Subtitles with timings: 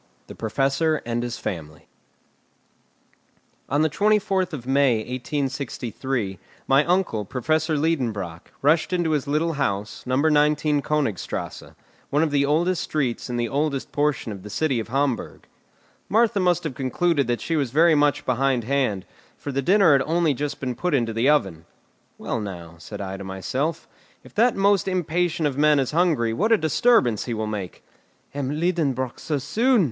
[0.25, 1.85] THE PROFESSOR AND HIS FAMILY
[3.69, 10.01] On the 24th of May, 1863, my uncle, Professor Liedenbrock, rushed into his little house,
[10.07, 10.15] No.
[10.15, 11.75] 19 Königstrasse,
[12.09, 15.45] one of the oldest streets in the oldest portion of the city of Hamburg.
[16.09, 19.05] Martha must have concluded that she was very much behindhand,
[19.37, 21.65] for the dinner had only just been put into the oven.
[22.17, 23.87] "Well, now," said I to myself,
[24.23, 27.83] "if that most impatient of men is hungry, what a disturbance he will make!"
[28.33, 28.49] "M.
[28.59, 29.79] Liedenbrock so soon!"